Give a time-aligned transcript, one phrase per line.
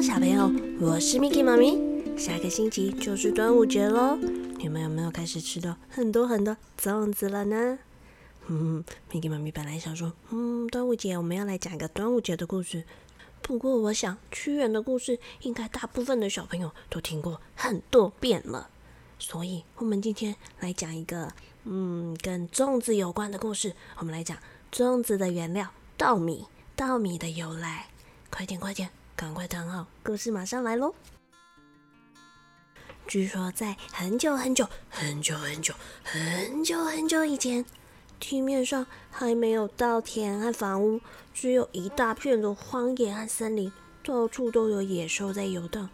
[0.00, 1.78] 小朋友，我是 Miki 妈咪。
[2.18, 4.16] 下个星期就是端午节喽，
[4.58, 7.78] 你们有没有开始吃到很多很多粽子了呢？
[8.46, 12.84] 嗯，Miki 妈咪本来想说，嗯，端午节我们要来讲一个端午节的故事。
[13.40, 18.68] 不过我想，屈原的故事应该大部分的小朋友都听过很多遍了，
[19.18, 21.32] 所以我们今天来讲一个，
[21.64, 23.72] 嗯，跟粽子有关的故事。
[23.96, 24.36] 我们来讲
[24.70, 27.86] 粽子的原料——稻米，稻米的由来。
[28.30, 30.94] 快点，快点，赶快躺好，故事马上来喽！
[33.08, 37.64] 据说在很久很久很久很久很久很久以前，
[38.20, 41.00] 地面上还没有稻田和房屋，
[41.32, 43.72] 只有一大片的荒野和森林，
[44.04, 45.88] 到处都有野兽在游荡。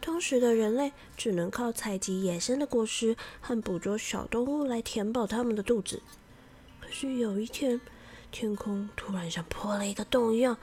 [0.00, 6.00] 当时的人类只能靠采集野生的果实和捕捉小动物来填饱他们的肚子。
[6.80, 7.78] 可是有一天，
[8.30, 10.56] 天空突然像破了一个洞一样。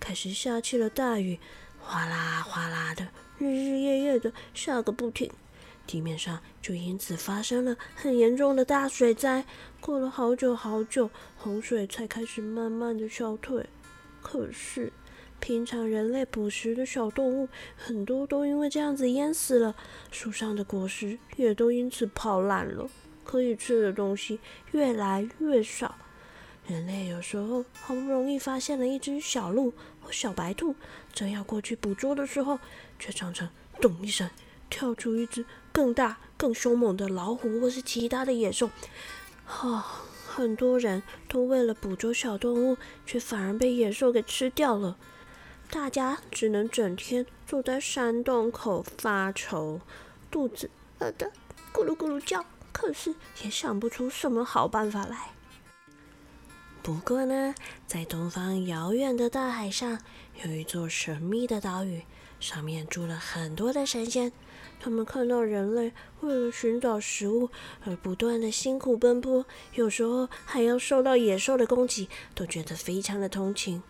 [0.00, 1.38] 开始下起了大雨，
[1.80, 5.30] 哗啦哗啦的，日日夜夜的下个不停，
[5.86, 9.44] 地面上就因此发生了很严重的大水灾。
[9.80, 13.66] 过了好久好久，洪水才开始慢慢的消退。
[14.20, 14.92] 可是，
[15.40, 19.74] 平常人类捕食的小动物很多都因为这样子淹死了，
[20.10, 22.88] 树上的果实也都因此泡烂了，
[23.24, 24.40] 可以吃的东西
[24.72, 25.96] 越来越少。
[26.68, 30.74] 人类有时候好不容易发现了一只小鹿或小白兔，
[31.14, 32.58] 正要过去捕捉的时候，
[32.98, 33.48] 却常常
[33.80, 34.28] 咚一声
[34.68, 38.68] 跳出一只更大、更凶猛的老虎或是其他的野兽。
[39.46, 44.98] 啊，很多人都为了捕捉小动物，却反而被野兽给吃掉了。
[45.70, 49.80] 大家只能整天坐在山洞口发愁，
[50.30, 51.32] 肚子饿得
[51.72, 55.30] 咕噜咕噜叫，可是也想不出什么好办法来。
[56.82, 57.54] 不过呢，
[57.86, 60.00] 在东方遥远的大海上，
[60.42, 62.02] 有一座神秘的岛屿，
[62.40, 64.32] 上面住了很多的神仙。
[64.80, 67.50] 他们看到人类为了寻找食物
[67.84, 69.44] 而不断的辛苦奔波，
[69.74, 73.82] 有时候还要受到野兽的攻击，都觉得非常的同情。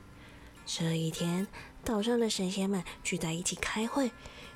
[0.67, 1.47] 这一天，
[1.85, 4.11] 岛上的神仙们聚在一起开会，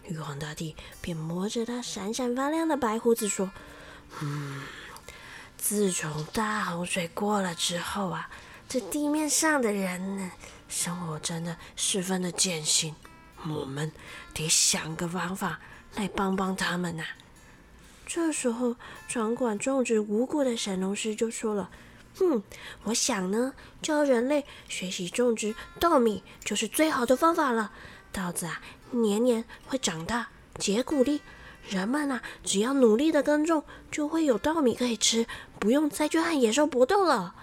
[0.09, 3.53] 玉皇大帝便摸着他闪闪发亮的白胡子说
[4.21, 4.63] ：“嗯。”
[5.63, 8.29] 自从大洪水过了之后啊，
[8.69, 10.33] 这地面上的人呢，
[10.69, 12.93] 生活真的十分的艰辛。
[13.49, 13.93] 我们
[14.35, 15.61] 得想个方法
[15.95, 17.05] 来帮帮他们呐。
[18.05, 18.75] 这时候，
[19.09, 21.71] 掌管种植五谷的神农氏就说了
[22.21, 22.43] ：“嗯，
[22.83, 27.71] 我想呢，教人类学习种植稻米就是最好的方法了。
[28.11, 30.27] 稻子啊，年年会长大
[30.59, 31.21] 结谷粒。”
[31.71, 35.25] 人们呐，只要努力的耕种，就会有稻米可以吃，
[35.63, 37.37] 不用再去和野兽搏斗了。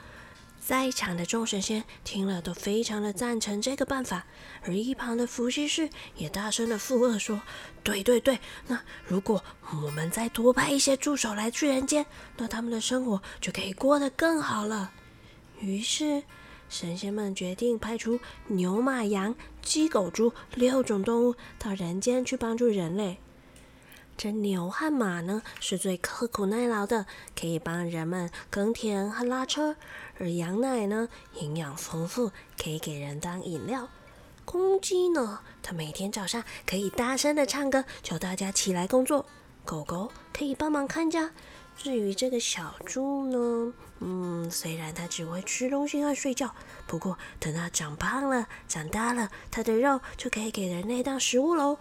[0.59, 4.25] 在场的众神仙听了都非常的赞成这个办法，
[4.61, 7.41] 而一旁的伏羲氏也大声的附和说
[7.81, 9.41] ：“对对对，那如果
[9.81, 14.91] 我们再多派一些助手来去人间，那他们的生活就可以过得更好了。”
[15.61, 16.23] 于是
[16.67, 23.17] 神仙们决定派出牛、马、羊、鸡、狗、猪六种动物到人间去帮助人类。
[24.21, 27.05] 这牛和马呢，是最刻苦耐劳的，
[27.39, 29.75] 可以帮人们耕田和拉车；
[30.17, 32.29] 而羊奶呢，营养丰富，
[32.61, 33.87] 可以给人当饮料。
[34.43, 39.25] 公鸡呢，它每天早上可以大声的唱歌，叫大家起来工作。
[39.63, 41.31] 狗狗可以帮忙看家。
[41.77, 46.53] 至于这个小猪呢，嗯，虽然它只会吃东西和睡觉，
[46.85, 51.77] 不过等它长胖了、长大了，它的肉就可以给人类当食物喽。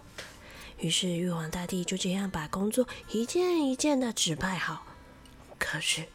[0.79, 4.85] 于是玉皇大帝就这样把工作一件一件的指派好。
[5.57, 6.05] 可是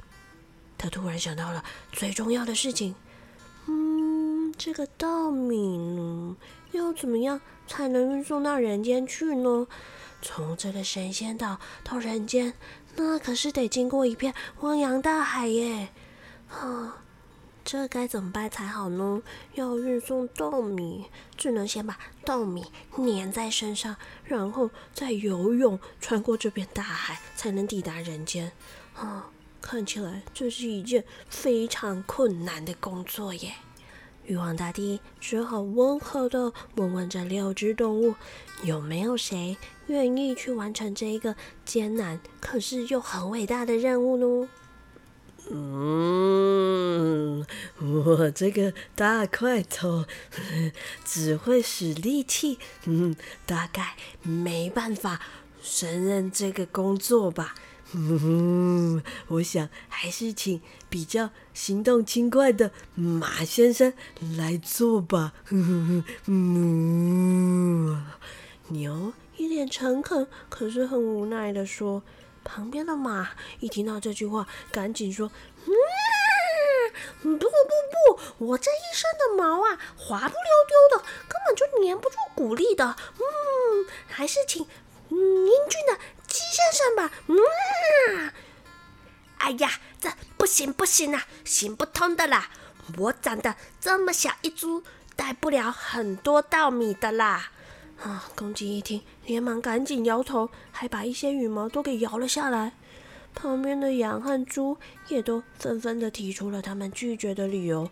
[0.79, 2.95] 他突然想到了最重要的事情，
[3.67, 6.37] 嗯，这个稻米呢，
[6.73, 9.67] 要怎么样才能运送到人间去呢？
[10.23, 12.55] 从这个神仙岛到人间，
[12.97, 15.89] 那可是得经过一片汪洋大海耶！
[16.49, 17.04] 啊。
[17.65, 19.23] 这该怎么办才好呢？
[19.55, 21.07] 要运送稻米，
[21.37, 22.67] 只能先把稻米
[22.97, 28.53] 粘在身上，然后再游泳穿过这片大海，才能抵达人间。
[28.95, 29.31] 啊，
[29.63, 33.55] 看起来这是一件非常困难的工作耶！
[34.27, 38.15] 玉皇大帝只好温和的问问这六只动物，
[38.63, 39.57] 有没有谁
[39.87, 41.35] 愿意去完成这一个
[41.65, 44.49] 艰难可是又很伟大的任务呢？
[45.51, 47.45] 嗯，
[47.81, 50.07] 我这个大块头
[51.05, 53.15] 只会使力气，嗯，
[53.45, 55.21] 大概没办法
[55.63, 57.55] 胜任这个工作吧。
[57.93, 63.93] 嗯，我想还是请比较行动轻快的马先生
[64.37, 65.35] 来做吧。
[65.51, 66.03] 嗯，
[68.69, 72.03] 牛一脸诚恳，可是很无奈的说。
[72.45, 73.31] 旁边的马
[73.61, 75.29] 一听到这句话，赶紧说
[77.23, 82.97] ：“不不不不，我这一身的毛啊，滑不溜丢的，根本就粘不住谷粒的。
[83.17, 84.67] 嗯，还是请
[85.09, 88.33] 嗯英俊的鸡先生吧。”嗯，
[89.39, 89.71] 哎呀，
[90.01, 92.51] 这不行不行啊，行不通的啦！
[92.99, 94.85] 我长得这么小一株，
[95.17, 97.51] 带不了很多稻米的啦。
[98.03, 98.25] 啊！
[98.35, 102.73] 公鸡一听，连忙赶紧摇头，还把一些羽毛都给摇了下来。
[103.35, 104.77] 旁边的羊和猪
[105.09, 107.91] 也都纷纷的提出了他们拒绝的理由。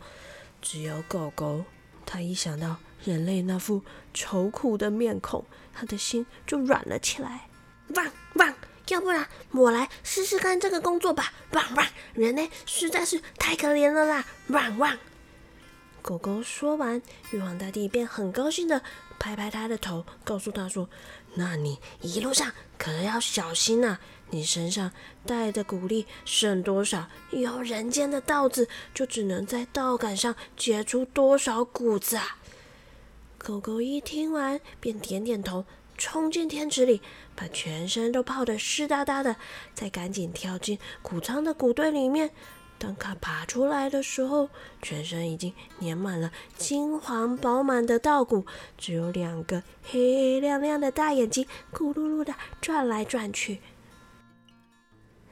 [0.60, 1.64] 只有狗狗，
[2.06, 3.82] 它一想到人类那副
[4.14, 7.48] 愁苦的面孔，它的心就软了起来。
[7.94, 8.54] 汪汪！
[8.88, 11.32] 要不然我来试试看这个工作吧。
[11.52, 11.86] 汪汪！
[12.14, 14.24] 人类实在是太可怜了啦。
[14.48, 14.98] 汪汪！
[16.02, 17.00] 狗狗说完，
[17.30, 18.82] 玉皇大帝便很高兴的。
[19.20, 20.88] 拍拍他的头，告诉他说
[21.34, 23.98] ：“那你一路上可要小心呐！
[24.30, 24.90] 你身上
[25.24, 32.38] 带的谷粒剩多少，以后人间的稻子就只能在稻杆上结出多少谷子啊！”
[33.38, 35.64] 狗狗一听完，便点点头，
[35.96, 37.00] 冲进天池里，
[37.36, 39.36] 把全身都泡得湿哒哒的，
[39.72, 42.32] 再赶紧跳进谷仓的谷堆里面。
[42.82, 44.48] 当他爬出来的时候，
[44.82, 48.44] 全身已经粘满了金黄饱满的稻谷，
[48.76, 53.60] 只有两个黑亮亮的大眼睛咕噜噜的转来转去。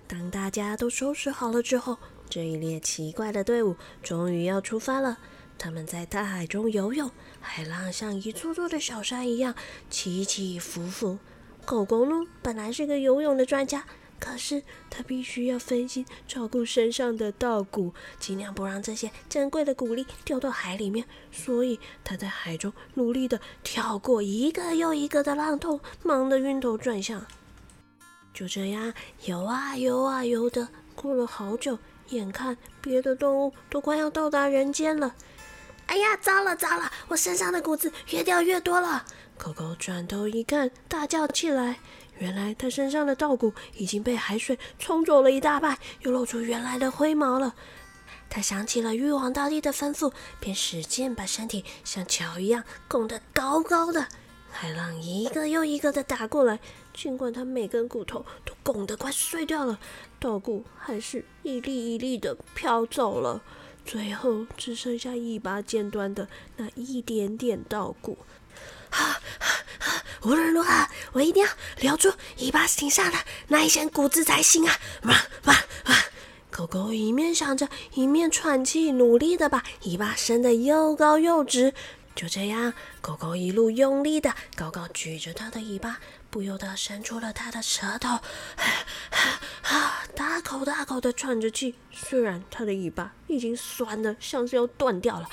[0.06, 1.98] 当大家都收拾好了之后，
[2.28, 5.18] 这一列奇怪的队伍终于要出发了。
[5.58, 7.10] 他们在大海中游泳，
[7.40, 9.56] 海浪像一座座的小山一样
[9.90, 11.18] 起起伏伏。
[11.64, 13.84] 狗狗呢，本来是个游泳的专家。
[14.20, 21.06] 可是他必须要分心照顾身上的稻谷，尽量不让这些珍贵的谷粒掉到海里面。
[21.32, 27.26] 所以他在海中努力的跳过一个又一个的浪头，忙得晕头转向。
[28.32, 28.92] 就这样
[29.24, 31.78] 游啊游啊游的，过了好久，
[32.10, 35.14] 眼看别的动物都快要到达人间了。
[35.86, 39.04] 哎呀，糟了糟了，我身上的谷子越掉越多了！
[39.36, 41.80] 狗狗转头一看，大叫起来。
[42.20, 47.54] 原来他身上的稻谷已经被海水冲走了一大半，又露出原来的灰毛了。
[48.28, 54.06] 他想起了玉皇大帝的吩咐，便使劲把身体像桥一样拱得高高的。
[54.50, 56.60] 海浪一个又一个的打过来，
[56.92, 59.78] 尽管他每根骨头都拱得快碎掉了，
[60.18, 63.42] 稻谷还是一粒一粒的飘走了，
[63.84, 68.18] 最后只剩下一把尖端的那一点点稻谷。
[68.90, 70.02] 啊啊！
[70.22, 74.78] 无论如何，我一定要留住尾巴顶上的那一些骨子才行啊！
[75.04, 75.14] 哇
[75.44, 75.54] 哇
[75.86, 75.96] 哇！
[76.50, 81.72] 狗狗一面想着，一面喘气，努力的把尾巴伸得又高又直。
[82.14, 85.98] 就这样，狗狗一路用力的高高举着它的尾巴，
[86.28, 91.76] 不由得伸出了它的舌头，啊，大口大口的喘着气。
[91.92, 95.28] 虽然它的尾巴已经酸的像是要断掉了，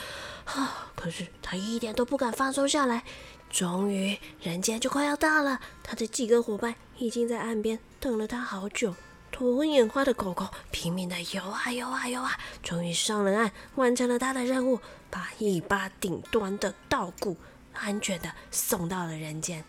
[0.45, 3.03] 啊，可是它一点都不敢放松下来。
[3.49, 5.59] 终于，人间就快要到了。
[5.83, 8.95] 他的几个伙伴已经在岸边等了他好久。
[9.31, 14.79] 头昏眼花的狗狗拼命的游啊游啊游啊，终于上了岸，完成了他的任务，
[15.09, 17.37] 把尾巴顶端的稻谷
[17.73, 19.63] 安全的送到了人间。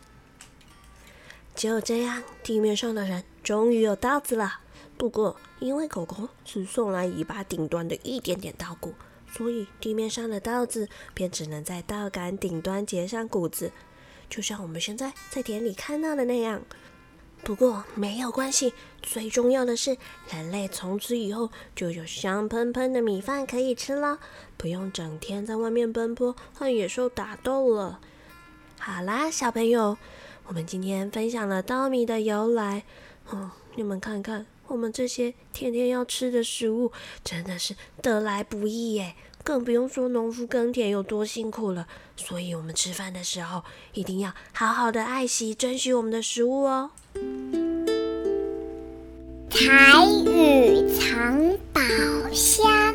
[1.54, 4.60] 就这样，地面上的人终于有稻子了。
[4.96, 8.94] 不过，因为狗狗只送来尾巴顶端的一点点稻谷。
[9.38, 13.70] 所以地面上的稻子便只能在稻杆顶端结上谷子，
[14.28, 16.60] 就像我们现在在田里看到的那样。
[17.44, 19.96] 不过没有关系，最重要的是
[20.28, 24.18] 人类从此以后就有香喷喷的米饭可以吃了，
[24.56, 28.00] 不用整天在外面奔波和野兽打斗了。
[28.80, 29.96] 好啦，小朋友，
[30.48, 32.82] 我们今天分享了稻米的由来。
[33.30, 34.46] 哦，你们看看。
[34.66, 36.92] 我们这些天天要吃的食物
[37.24, 39.14] 真的是得来不易耶，
[39.48, 41.88] 更不用说农夫耕田有多辛苦了。
[42.18, 43.64] 所以，我们吃饭的时候
[43.94, 46.90] 一定要好好的爱惜、珍惜我们的食物哦。
[49.48, 51.80] 台语藏宝
[52.30, 52.94] 箱，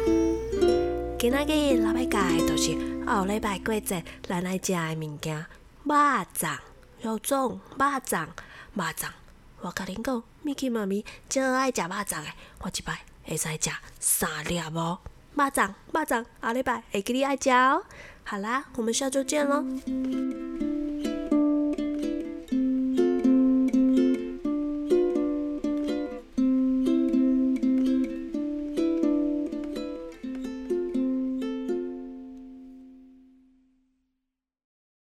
[1.17, 5.43] 今仔日老拜介就是后礼拜过节咱来食的物件：
[5.83, 5.95] 肉
[6.37, 6.57] 粽、
[7.01, 7.59] 肉粽、肉
[8.05, 8.27] 粽、
[8.75, 9.07] 肉粽。
[9.61, 12.27] 我甲恁讲，米奇妈咪最爱食肉粽的，
[12.59, 14.99] 我一摆会使食三粒哦。
[15.35, 17.83] 肉粽，肉粽，下礼拜会给你爱食哦。
[18.23, 20.52] 好啦，我们下周见喽。